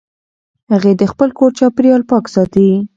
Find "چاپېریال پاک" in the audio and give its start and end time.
1.59-2.25